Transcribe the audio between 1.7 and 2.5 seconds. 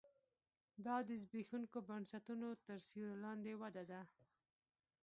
بنسټونو